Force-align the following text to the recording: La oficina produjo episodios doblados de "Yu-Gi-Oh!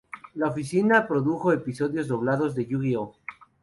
La 0.33 0.47
oficina 0.47 1.05
produjo 1.07 1.53
episodios 1.53 2.07
doblados 2.07 2.55
de 2.55 2.65
"Yu-Gi-Oh! 2.65 3.11